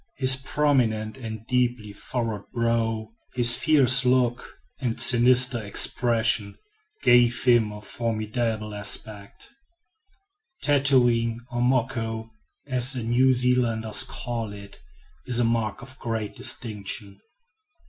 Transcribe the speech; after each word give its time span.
His 0.17 0.35
prominent 0.35 1.15
and 1.15 1.45
deeply 1.45 1.93
furrowed 1.93 2.49
brow, 2.51 3.09
his 3.35 3.55
fierce 3.55 4.03
look, 4.03 4.57
and 4.79 4.99
sinister 4.99 5.59
expression, 5.61 6.57
gave 7.03 7.43
him 7.43 7.71
a 7.71 7.81
formidable 7.83 8.73
aspect. 8.73 9.49
Tattooing, 10.63 11.41
or 11.51 11.61
"moko," 11.61 12.31
as 12.65 12.93
the 12.93 13.03
New 13.03 13.31
Zealanders 13.31 14.03
call 14.03 14.53
it, 14.53 14.81
is 15.27 15.39
a 15.39 15.43
mark 15.43 15.83
of 15.83 15.99
great 15.99 16.35
distinction. 16.35 17.19